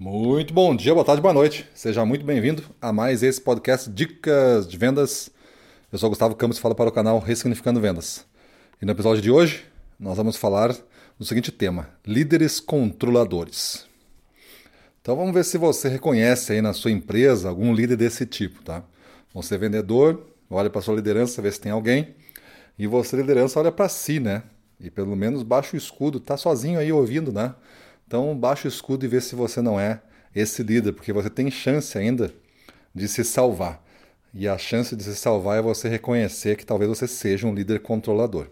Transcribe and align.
Muito 0.00 0.54
bom 0.54 0.74
dia, 0.74 0.94
boa 0.94 1.04
tarde, 1.04 1.20
boa 1.20 1.34
noite. 1.34 1.68
Seja 1.74 2.06
muito 2.06 2.24
bem-vindo 2.24 2.62
a 2.80 2.90
mais 2.90 3.22
esse 3.22 3.38
podcast 3.38 3.90
Dicas 3.90 4.66
de 4.66 4.78
Vendas. 4.78 5.30
Eu 5.92 5.98
sou 5.98 6.08
Gustavo 6.08 6.34
Campos 6.34 6.56
e 6.56 6.60
falo 6.62 6.74
para 6.74 6.88
o 6.88 6.92
canal 6.92 7.18
Ressignificando 7.18 7.82
Vendas. 7.82 8.24
E 8.80 8.86
no 8.86 8.92
episódio 8.92 9.20
de 9.20 9.30
hoje, 9.30 9.66
nós 9.98 10.16
vamos 10.16 10.38
falar 10.38 10.74
do 11.18 11.24
seguinte 11.26 11.52
tema: 11.52 11.90
líderes 12.06 12.60
controladores. 12.60 13.86
Então 15.02 15.14
vamos 15.14 15.34
ver 15.34 15.44
se 15.44 15.58
você 15.58 15.90
reconhece 15.90 16.54
aí 16.54 16.62
na 16.62 16.72
sua 16.72 16.90
empresa 16.90 17.50
algum 17.50 17.74
líder 17.74 17.96
desse 17.96 18.24
tipo, 18.24 18.62
tá? 18.62 18.82
Você 19.34 19.58
vendedor, 19.58 20.28
olha 20.48 20.70
para 20.70 20.80
sua 20.80 20.94
liderança, 20.94 21.42
vê 21.42 21.52
se 21.52 21.60
tem 21.60 21.72
alguém, 21.72 22.14
e 22.78 22.86
você 22.86 23.16
liderança 23.18 23.60
olha 23.60 23.70
para 23.70 23.86
si, 23.86 24.18
né? 24.18 24.44
E 24.80 24.90
pelo 24.90 25.14
menos 25.14 25.42
baixa 25.42 25.76
o 25.76 25.78
escudo, 25.78 26.18
tá 26.18 26.38
sozinho 26.38 26.78
aí 26.78 26.90
ouvindo, 26.90 27.30
né? 27.30 27.54
Então 28.10 28.36
baixa 28.36 28.66
o 28.66 28.68
escudo 28.68 29.04
e 29.04 29.08
vê 29.08 29.20
se 29.20 29.36
você 29.36 29.62
não 29.62 29.78
é 29.78 30.02
esse 30.34 30.64
líder, 30.64 30.94
porque 30.94 31.12
você 31.12 31.30
tem 31.30 31.48
chance 31.48 31.96
ainda 31.96 32.34
de 32.92 33.06
se 33.06 33.22
salvar. 33.22 33.80
E 34.34 34.48
a 34.48 34.58
chance 34.58 34.96
de 34.96 35.04
se 35.04 35.14
salvar 35.14 35.60
é 35.60 35.62
você 35.62 35.88
reconhecer 35.88 36.56
que 36.56 36.66
talvez 36.66 36.88
você 36.88 37.06
seja 37.06 37.46
um 37.46 37.54
líder 37.54 37.78
controlador. 37.78 38.48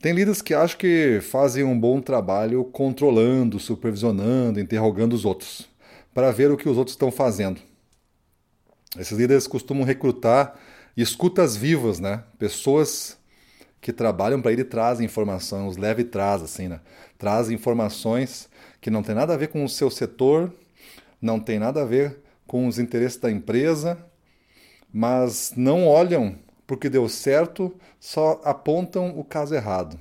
Tem 0.00 0.14
líderes 0.14 0.40
que 0.40 0.54
acham 0.54 0.78
que 0.78 1.20
fazem 1.20 1.62
um 1.62 1.78
bom 1.78 2.00
trabalho 2.00 2.64
controlando, 2.64 3.60
supervisionando, 3.60 4.58
interrogando 4.58 5.12
os 5.12 5.26
outros, 5.26 5.68
para 6.14 6.30
ver 6.30 6.50
o 6.50 6.56
que 6.56 6.70
os 6.70 6.78
outros 6.78 6.94
estão 6.94 7.12
fazendo. 7.12 7.60
Esses 8.98 9.18
líderes 9.18 9.46
costumam 9.46 9.84
recrutar 9.84 10.58
escutas 10.96 11.54
vivas, 11.54 12.00
né? 12.00 12.24
Pessoas 12.38 13.18
que 13.82 13.92
trabalham 13.92 14.40
para 14.40 14.52
ele 14.52 14.62
trazem 14.62 15.04
informação, 15.04 15.66
os 15.66 15.76
leva 15.76 16.00
e 16.00 16.04
traz, 16.04 16.40
assim, 16.40 16.68
né? 16.68 16.80
Traz 17.18 17.50
informações 17.50 18.48
que 18.80 18.88
não 18.88 19.02
tem 19.02 19.12
nada 19.12 19.34
a 19.34 19.36
ver 19.36 19.48
com 19.48 19.64
o 19.64 19.68
seu 19.68 19.90
setor, 19.90 20.52
não 21.20 21.40
tem 21.40 21.58
nada 21.58 21.82
a 21.82 21.84
ver 21.84 22.20
com 22.46 22.68
os 22.68 22.78
interesses 22.78 23.18
da 23.18 23.28
empresa, 23.28 23.98
mas 24.94 25.52
não 25.56 25.84
olham 25.84 26.38
porque 26.64 26.88
deu 26.88 27.08
certo, 27.08 27.74
só 27.98 28.40
apontam 28.44 29.18
o 29.18 29.24
caso 29.24 29.52
errado. 29.52 29.98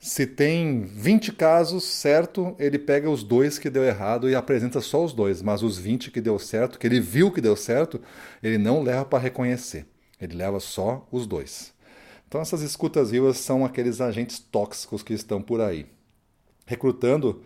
Se 0.00 0.26
tem 0.26 0.82
20 0.82 1.32
casos 1.32 1.84
certo, 1.84 2.56
ele 2.58 2.78
pega 2.78 3.10
os 3.10 3.22
dois 3.22 3.58
que 3.58 3.68
deu 3.68 3.84
errado 3.84 4.30
e 4.30 4.34
apresenta 4.34 4.80
só 4.80 5.04
os 5.04 5.12
dois, 5.12 5.42
mas 5.42 5.62
os 5.62 5.76
20 5.76 6.10
que 6.10 6.20
deu 6.20 6.38
certo, 6.38 6.78
que 6.78 6.86
ele 6.86 7.00
viu 7.00 7.30
que 7.30 7.42
deu 7.42 7.56
certo, 7.56 8.00
ele 8.42 8.56
não 8.56 8.82
leva 8.82 9.04
para 9.04 9.18
reconhecer. 9.18 9.86
Ele 10.18 10.34
leva 10.34 10.60
só 10.60 11.06
os 11.12 11.26
dois. 11.26 11.75
Então, 12.28 12.40
essas 12.40 12.62
escutas 12.62 13.10
vivas 13.10 13.38
são 13.38 13.64
aqueles 13.64 14.00
agentes 14.00 14.38
tóxicos 14.38 15.02
que 15.02 15.14
estão 15.14 15.40
por 15.40 15.60
aí, 15.60 15.86
recrutando 16.66 17.42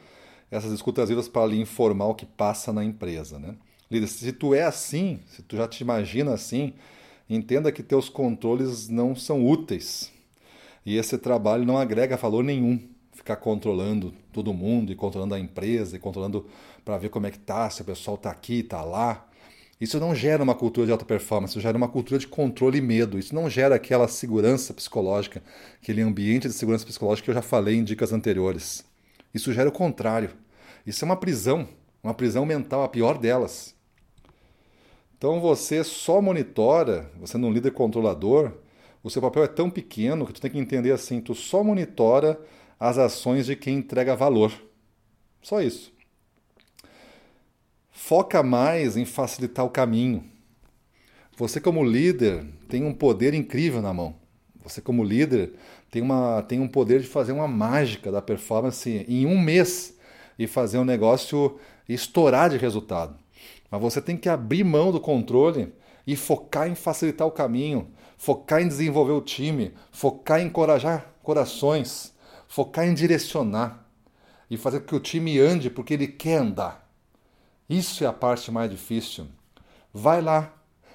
essas 0.50 0.72
escutas 0.72 1.08
vivas 1.08 1.28
para 1.28 1.46
lhe 1.46 1.60
informar 1.60 2.06
o 2.06 2.14
que 2.14 2.26
passa 2.26 2.72
na 2.72 2.84
empresa. 2.84 3.38
Né? 3.38 3.54
Líder, 3.90 4.08
se 4.08 4.32
tu 4.32 4.54
é 4.54 4.62
assim, 4.62 5.20
se 5.26 5.42
tu 5.42 5.56
já 5.56 5.68
te 5.68 5.82
imagina 5.82 6.32
assim, 6.32 6.72
entenda 7.28 7.70
que 7.70 7.82
teus 7.82 8.08
controles 8.08 8.88
não 8.88 9.14
são 9.14 9.46
úteis. 9.46 10.10
E 10.84 10.96
esse 10.96 11.18
trabalho 11.18 11.64
não 11.64 11.78
agrega 11.78 12.16
valor 12.16 12.42
nenhum. 12.42 12.80
Ficar 13.12 13.36
controlando 13.36 14.14
todo 14.32 14.54
mundo 14.54 14.90
e 14.90 14.96
controlando 14.96 15.34
a 15.34 15.38
empresa 15.38 15.94
e 15.94 15.98
controlando 15.98 16.46
para 16.84 16.96
ver 16.96 17.10
como 17.10 17.26
é 17.26 17.30
que 17.30 17.38
tá, 17.38 17.68
se 17.68 17.82
o 17.82 17.84
pessoal 17.84 18.14
está 18.14 18.30
aqui, 18.30 18.60
está 18.60 18.82
lá. 18.82 19.28
Isso 19.80 19.98
não 19.98 20.14
gera 20.14 20.42
uma 20.42 20.54
cultura 20.54 20.84
de 20.84 20.92
alta 20.92 21.06
performance, 21.06 21.52
isso 21.52 21.60
gera 21.60 21.76
uma 21.76 21.88
cultura 21.88 22.20
de 22.20 22.26
controle 22.26 22.78
e 22.78 22.82
medo. 22.82 23.18
Isso 23.18 23.34
não 23.34 23.48
gera 23.48 23.76
aquela 23.76 24.06
segurança 24.06 24.74
psicológica, 24.74 25.42
aquele 25.80 26.02
ambiente 26.02 26.48
de 26.48 26.52
segurança 26.52 26.84
psicológica 26.84 27.24
que 27.24 27.30
eu 27.30 27.34
já 27.34 27.40
falei 27.40 27.76
em 27.76 27.84
dicas 27.84 28.12
anteriores. 28.12 28.84
Isso 29.32 29.52
gera 29.54 29.70
o 29.70 29.72
contrário. 29.72 30.32
Isso 30.86 31.02
é 31.02 31.06
uma 31.06 31.16
prisão, 31.16 31.66
uma 32.02 32.12
prisão 32.12 32.44
mental, 32.44 32.82
a 32.82 32.88
pior 32.88 33.16
delas. 33.16 33.74
Então 35.16 35.40
você 35.40 35.82
só 35.82 36.20
monitora, 36.20 37.10
você 37.18 37.38
não 37.38 37.50
líder 37.50 37.70
controlador, 37.72 38.52
o 39.02 39.08
seu 39.08 39.22
papel 39.22 39.44
é 39.44 39.48
tão 39.48 39.70
pequeno 39.70 40.26
que 40.26 40.32
tu 40.34 40.42
tem 40.42 40.50
que 40.50 40.58
entender 40.58 40.92
assim, 40.92 41.22
tu 41.22 41.34
só 41.34 41.64
monitora 41.64 42.38
as 42.78 42.98
ações 42.98 43.46
de 43.46 43.56
quem 43.56 43.78
entrega 43.78 44.14
valor. 44.14 44.52
Só 45.40 45.62
isso 45.62 45.90
foca 48.10 48.42
mais 48.42 48.96
em 48.96 49.04
facilitar 49.04 49.64
o 49.64 49.70
caminho. 49.70 50.24
Você, 51.36 51.60
como 51.60 51.84
líder, 51.84 52.44
tem 52.68 52.84
um 52.84 52.92
poder 52.92 53.34
incrível 53.34 53.80
na 53.80 53.94
mão. 53.94 54.16
Você, 54.64 54.80
como 54.80 55.04
líder, 55.04 55.52
tem, 55.92 56.02
uma, 56.02 56.42
tem 56.42 56.58
um 56.58 56.66
poder 56.66 57.02
de 57.02 57.06
fazer 57.06 57.30
uma 57.30 57.46
mágica 57.46 58.10
da 58.10 58.20
performance 58.20 59.06
em 59.08 59.26
um 59.26 59.40
mês 59.40 59.96
e 60.36 60.48
fazer 60.48 60.78
um 60.78 60.84
negócio 60.84 61.56
estourar 61.88 62.50
de 62.50 62.56
resultado. 62.56 63.14
Mas 63.70 63.80
você 63.80 64.00
tem 64.00 64.16
que 64.16 64.28
abrir 64.28 64.64
mão 64.64 64.90
do 64.90 64.98
controle 64.98 65.72
e 66.04 66.16
focar 66.16 66.66
em 66.66 66.74
facilitar 66.74 67.28
o 67.28 67.30
caminho, 67.30 67.92
focar 68.18 68.60
em 68.60 68.66
desenvolver 68.66 69.12
o 69.12 69.20
time, 69.20 69.72
focar 69.92 70.40
em 70.40 70.46
encorajar 70.46 71.14
corações, 71.22 72.12
focar 72.48 72.88
em 72.88 72.92
direcionar 72.92 73.86
e 74.50 74.56
fazer 74.56 74.80
com 74.80 74.86
que 74.86 74.96
o 74.96 75.00
time 75.00 75.38
ande 75.38 75.70
porque 75.70 75.94
ele 75.94 76.08
quer 76.08 76.38
andar. 76.38 76.89
Isso 77.70 78.02
é 78.02 78.06
a 78.08 78.12
parte 78.12 78.50
mais 78.50 78.68
difícil. 78.68 79.28
Vai 79.94 80.20
lá. 80.20 80.52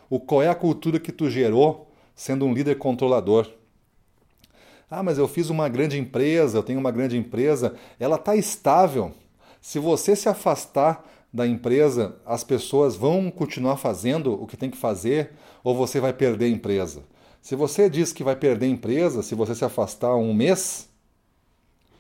O 0.10 0.20
qual 0.20 0.44
é 0.44 0.50
a 0.50 0.54
cultura 0.54 1.00
que 1.00 1.10
tu 1.10 1.30
gerou 1.30 1.90
sendo 2.14 2.46
um 2.46 2.54
líder 2.54 2.78
controlador? 2.78 3.50
Ah, 4.92 5.02
mas 5.02 5.18
eu 5.18 5.26
fiz 5.26 5.50
uma 5.50 5.70
grande 5.70 5.98
empresa, 5.98 6.58
eu 6.58 6.64
tenho 6.64 6.78
uma 6.78 6.92
grande 6.92 7.18
empresa, 7.18 7.76
ela 7.98 8.18
está 8.18 8.36
estável. 8.36 9.14
Se 9.62 9.80
você 9.80 10.18
se 10.18 10.28
afastar 10.28 11.02
da 11.34 11.48
empresa, 11.48 12.18
as 12.26 12.44
pessoas 12.44 12.98
vão 12.98 13.32
continuar 13.32 13.78
fazendo 13.78 14.34
o 14.34 14.46
que 14.46 14.58
tem 14.58 14.70
que 14.70 14.78
fazer 14.78 15.32
ou 15.64 15.74
você 15.74 16.02
vai 16.02 16.12
perder 16.12 16.46
a 16.46 16.50
empresa? 16.50 17.04
Se 17.42 17.56
você 17.56 17.90
diz 17.90 18.12
que 18.12 18.24
vai 18.24 18.36
perder 18.36 18.66
a 18.66 18.70
empresa 18.70 19.24
se 19.24 19.34
você 19.34 19.56
se 19.56 19.64
afastar 19.64 20.14
um 20.18 20.34
mês, 20.34 20.90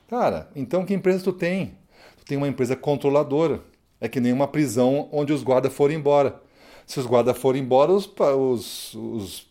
cara, 0.09 0.49
então 0.53 0.85
que 0.85 0.93
empresa 0.93 1.23
tu 1.23 1.31
tem? 1.31 1.77
Tu 2.17 2.25
tem 2.25 2.37
uma 2.37 2.47
empresa 2.47 2.75
controladora. 2.75 3.61
É 3.99 4.07
que 4.07 4.19
nem 4.19 4.33
uma 4.33 4.47
prisão 4.47 5.07
onde 5.11 5.31
os 5.31 5.43
guardas 5.43 5.73
foram 5.73 5.93
embora. 5.93 6.41
Se 6.85 6.99
os 6.99 7.05
guardas 7.05 7.37
forem 7.37 7.63
embora, 7.63 7.91
os, 7.91 8.05
os, 8.05 8.93
os, 8.93 9.47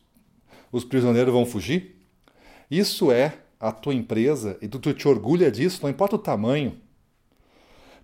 os 0.70 0.84
prisioneiros 0.84 1.32
vão 1.32 1.44
fugir. 1.44 1.96
Isso 2.70 3.10
é 3.10 3.34
a 3.58 3.72
tua 3.72 3.94
empresa 3.94 4.58
e 4.60 4.68
tu, 4.68 4.78
te 4.92 5.08
orgulha 5.08 5.50
disso, 5.50 5.80
não 5.82 5.90
importa 5.90 6.16
o 6.16 6.18
tamanho. 6.18 6.76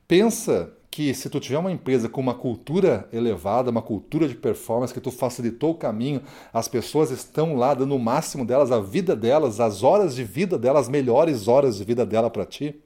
Pensa 0.08 0.72
que 0.90 1.14
se 1.14 1.30
tu 1.30 1.38
tiver 1.38 1.58
uma 1.58 1.70
empresa 1.70 2.08
com 2.08 2.20
uma 2.20 2.34
cultura 2.34 3.08
elevada, 3.12 3.70
uma 3.70 3.82
cultura 3.82 4.26
de 4.26 4.34
performance, 4.34 4.92
que 4.92 5.00
tu 5.00 5.12
facilitou 5.12 5.70
o 5.70 5.74
caminho, 5.76 6.22
as 6.52 6.66
pessoas 6.66 7.10
estão 7.12 7.54
lá 7.54 7.74
dando 7.74 7.94
o 7.94 7.98
máximo 7.98 8.44
delas, 8.44 8.72
a 8.72 8.80
vida 8.80 9.14
delas, 9.14 9.60
as 9.60 9.84
horas 9.84 10.16
de 10.16 10.24
vida 10.24 10.58
delas, 10.58 10.82
as 10.82 10.88
melhores 10.88 11.46
horas 11.46 11.76
de 11.76 11.84
vida 11.84 12.04
dela 12.04 12.28
para 12.28 12.44
ti 12.44 12.82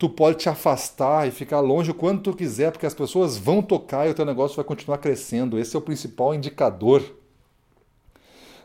tu 0.00 0.08
pode 0.08 0.38
te 0.38 0.48
afastar 0.48 1.28
e 1.28 1.30
ficar 1.30 1.60
longe 1.60 1.90
o 1.90 1.94
quanto 1.94 2.32
tu 2.32 2.34
quiser, 2.34 2.72
porque 2.72 2.86
as 2.86 2.94
pessoas 2.94 3.36
vão 3.36 3.60
tocar 3.60 4.08
e 4.08 4.10
o 4.10 4.14
teu 4.14 4.24
negócio 4.24 4.56
vai 4.56 4.64
continuar 4.64 4.96
crescendo. 4.96 5.58
Esse 5.58 5.76
é 5.76 5.78
o 5.78 5.82
principal 5.82 6.34
indicador 6.34 7.04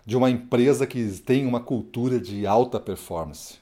de 0.06 0.16
uma 0.16 0.30
empresa 0.30 0.88
que 0.88 1.06
tem 1.26 1.46
uma 1.46 1.60
cultura 1.60 2.22
de 2.22 2.48
alta 2.48 2.80
performance. 2.80 3.56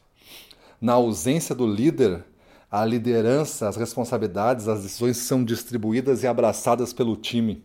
Na 0.80 0.94
ausência 0.94 1.56
do 1.56 1.66
líder, 1.66 2.24
a 2.70 2.86
liderança, 2.86 3.68
as 3.68 3.76
responsabilidades, 3.76 4.68
as 4.68 4.84
decisões 4.84 5.18
são 5.18 5.44
distribuídas 5.44 6.22
e 6.22 6.28
abraçadas 6.28 6.94
pelo 6.94 7.16
time. 7.16 7.64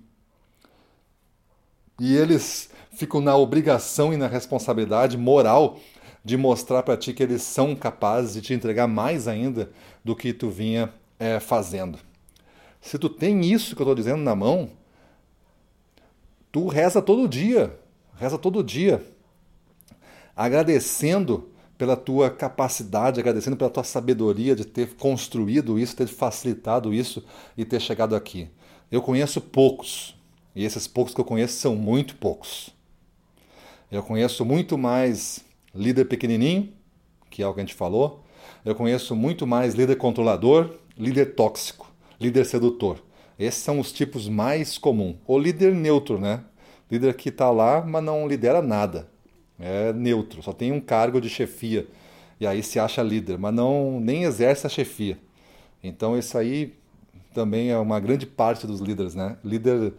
E 2.01 2.17
eles 2.17 2.71
ficam 2.93 3.21
na 3.21 3.37
obrigação 3.37 4.15
e 4.15 4.17
na 4.17 4.27
responsabilidade 4.27 5.19
moral 5.19 5.79
de 6.29 6.37
mostrar 6.37 6.83
para 6.83 6.95
ti 6.95 7.15
que 7.15 7.23
eles 7.23 7.41
são 7.41 7.75
capazes 7.75 8.35
de 8.35 8.43
te 8.43 8.53
entregar 8.53 8.87
mais 8.87 9.27
ainda 9.27 9.71
do 10.05 10.15
que 10.15 10.35
tu 10.35 10.51
vinha 10.51 10.93
é, 11.19 11.41
fazendo. 11.41 11.99
Se 12.83 12.99
tu 12.99 13.09
tem 13.09 13.47
isso 13.47 13.75
que 13.75 13.81
eu 13.81 13.85
estou 13.85 13.95
dizendo 13.95 14.23
na 14.23 14.37
mão, 14.37 14.69
tu 16.53 16.69
reza 16.69 17.01
todo 17.01 17.27
dia, 17.27 17.75
reza 18.15 18.37
todo 18.37 18.63
dia, 18.63 19.03
agradecendo 20.37 21.49
pela 21.79 21.97
tua 21.97 22.29
capacidade, 22.29 23.21
agradecendo 23.21 23.57
pela 23.57 23.71
tua 23.71 23.85
sabedoria 23.85 24.55
de 24.55 24.67
ter 24.67 24.97
construído 24.97 25.79
isso, 25.79 25.97
ter 25.97 26.09
facilitado 26.09 26.93
isso 26.93 27.25
e 27.57 27.65
ter 27.65 27.81
chegado 27.81 28.15
aqui. 28.15 28.51
Eu 28.93 29.01
conheço 29.01 29.41
poucos, 29.41 30.15
e 30.55 30.63
esses 30.63 30.87
poucos 30.87 31.15
que 31.15 31.21
eu 31.23 31.25
conheço 31.25 31.55
são 31.55 31.75
muito 31.75 32.17
poucos. 32.17 32.69
Eu 33.91 34.03
conheço 34.03 34.45
muito 34.45 34.77
mais 34.77 35.48
líder 35.75 36.07
pequenininho, 36.07 36.73
que 37.31 37.43
é 37.43 37.47
o 37.47 37.55
que 37.55 37.61
a 37.61 37.63
gente 37.63 37.75
falou. 37.75 38.25
Eu 38.65 38.75
conheço 38.75 39.15
muito 39.15 39.47
mais 39.47 39.75
líder 39.75 39.97
controlador, 39.97 40.79
líder 40.97 41.35
tóxico, 41.35 41.91
líder 42.21 42.45
sedutor. 42.45 43.03
Esses 43.39 43.63
são 43.63 43.79
os 43.79 43.93
tipos 43.93 44.29
mais 44.29 44.77
comuns. 44.79 45.17
O 45.27 45.39
líder 45.39 45.75
neutro, 45.75 46.19
né? 46.19 46.43
Líder 46.91 47.15
que 47.15 47.29
está 47.29 47.51
lá, 47.51 47.83
mas 47.83 48.03
não 48.03 48.27
lidera 48.27 48.61
nada. 48.61 49.09
É 49.59 49.93
neutro, 49.93 50.43
só 50.43 50.53
tem 50.53 50.73
um 50.73 50.81
cargo 50.81 51.21
de 51.21 51.29
chefia. 51.29 51.87
E 52.41 52.47
aí 52.47 52.63
se 52.63 52.79
acha 52.79 53.03
líder, 53.03 53.39
mas 53.39 53.55
não 53.55 54.01
nem 54.01 54.25
exerce 54.25 54.67
a 54.67 54.71
chefia. 54.71 55.19
Então 55.83 56.19
isso 56.19 56.37
aí 56.39 56.75
também 57.35 57.71
é 57.71 57.79
uma 57.79 58.01
grande 58.01 58.27
parte 58.27 58.67
dos 58.67 58.81
líderes, 58.81 59.15
né? 59.15 59.37
Líder, 59.45 59.93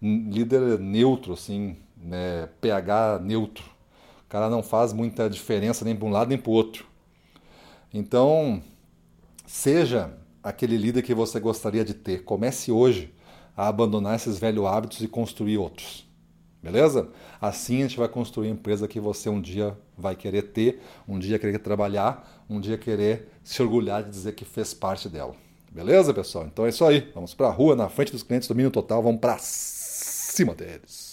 líder 0.00 0.78
neutro, 0.78 1.32
assim, 1.32 1.76
né? 1.96 2.48
pH 2.60 3.20
neutro. 3.22 3.64
O 4.26 4.28
cara 4.28 4.50
não 4.50 4.62
faz 4.62 4.92
muita 4.92 5.30
diferença 5.30 5.84
nem 5.84 5.94
para 5.94 6.06
um 6.06 6.10
lado 6.10 6.28
nem 6.28 6.38
para 6.38 6.50
o 6.50 6.52
outro. 6.52 6.84
Então, 7.94 8.60
seja 9.46 10.12
aquele 10.42 10.76
líder 10.76 11.02
que 11.02 11.14
você 11.14 11.38
gostaria 11.38 11.84
de 11.84 11.94
ter. 11.94 12.24
Comece 12.24 12.72
hoje 12.72 13.14
a 13.56 13.68
abandonar 13.68 14.16
esses 14.16 14.38
velhos 14.38 14.66
hábitos 14.66 15.00
e 15.00 15.08
construir 15.08 15.58
outros. 15.58 16.06
Beleza? 16.62 17.08
Assim 17.40 17.78
a 17.78 17.82
gente 17.82 17.96
vai 17.96 18.08
construir 18.08 18.48
a 18.48 18.50
empresa 18.50 18.88
que 18.88 18.98
você 18.98 19.28
um 19.28 19.40
dia 19.40 19.78
vai 19.96 20.16
querer 20.16 20.42
ter, 20.42 20.82
um 21.06 21.18
dia 21.18 21.38
querer 21.38 21.60
trabalhar, 21.60 22.44
um 22.50 22.60
dia 22.60 22.76
querer 22.76 23.28
se 23.44 23.62
orgulhar 23.62 24.02
de 24.02 24.10
dizer 24.10 24.34
que 24.34 24.44
fez 24.44 24.74
parte 24.74 25.08
dela. 25.08 25.34
Beleza, 25.70 26.12
pessoal? 26.12 26.46
Então 26.46 26.66
é 26.66 26.70
isso 26.70 26.84
aí. 26.84 27.10
Vamos 27.14 27.34
para 27.34 27.46
a 27.46 27.52
rua, 27.52 27.76
na 27.76 27.88
frente 27.88 28.10
dos 28.10 28.24
clientes, 28.24 28.48
domínio 28.48 28.72
total, 28.72 29.02
vamos 29.02 29.20
para 29.20 29.36
cima 29.38 30.54
deles. 30.54 31.05